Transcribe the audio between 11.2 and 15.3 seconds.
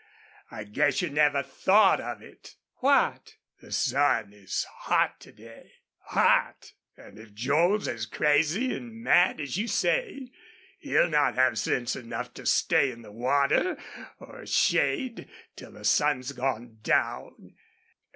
have sense enough to stay in the water or shade